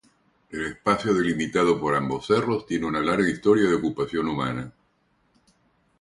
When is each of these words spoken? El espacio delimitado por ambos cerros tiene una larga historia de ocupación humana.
El 0.49 0.65
espacio 0.65 1.13
delimitado 1.13 1.79
por 1.79 1.93
ambos 1.93 2.25
cerros 2.25 2.65
tiene 2.65 2.87
una 2.87 3.01
larga 3.01 3.29
historia 3.29 3.69
de 3.69 3.75
ocupación 3.75 4.29
humana. 4.29 4.73